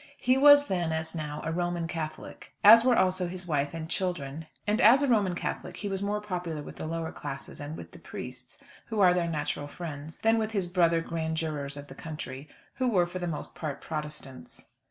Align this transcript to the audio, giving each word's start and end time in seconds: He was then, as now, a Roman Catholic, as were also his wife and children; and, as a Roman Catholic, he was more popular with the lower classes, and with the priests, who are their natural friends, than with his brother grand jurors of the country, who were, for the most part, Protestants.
He 0.17 0.35
was 0.35 0.65
then, 0.65 0.91
as 0.91 1.13
now, 1.13 1.41
a 1.45 1.51
Roman 1.51 1.87
Catholic, 1.87 2.53
as 2.63 2.83
were 2.83 2.97
also 2.97 3.27
his 3.27 3.45
wife 3.45 3.71
and 3.71 3.87
children; 3.87 4.47
and, 4.65 4.81
as 4.81 5.03
a 5.03 5.07
Roman 5.07 5.35
Catholic, 5.35 5.77
he 5.77 5.87
was 5.89 6.01
more 6.01 6.19
popular 6.19 6.63
with 6.63 6.77
the 6.77 6.87
lower 6.87 7.11
classes, 7.11 7.59
and 7.59 7.77
with 7.77 7.91
the 7.91 7.99
priests, 7.99 8.57
who 8.87 8.99
are 8.99 9.13
their 9.13 9.29
natural 9.29 9.67
friends, 9.67 10.17
than 10.17 10.39
with 10.39 10.53
his 10.53 10.65
brother 10.65 11.01
grand 11.01 11.37
jurors 11.37 11.77
of 11.77 11.85
the 11.85 11.93
country, 11.93 12.49
who 12.77 12.87
were, 12.87 13.05
for 13.05 13.19
the 13.19 13.27
most 13.27 13.53
part, 13.53 13.79
Protestants. 13.79 14.69